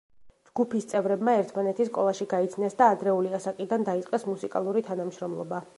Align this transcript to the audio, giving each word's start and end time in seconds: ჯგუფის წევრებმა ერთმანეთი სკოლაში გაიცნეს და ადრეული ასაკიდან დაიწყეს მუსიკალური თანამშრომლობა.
ჯგუფის 0.49 0.87
წევრებმა 0.93 1.35
ერთმანეთი 1.41 1.87
სკოლაში 1.89 2.27
გაიცნეს 2.33 2.79
და 2.81 2.89
ადრეული 2.95 3.39
ასაკიდან 3.41 3.87
დაიწყეს 3.91 4.27
მუსიკალური 4.33 4.89
თანამშრომლობა. 4.91 5.67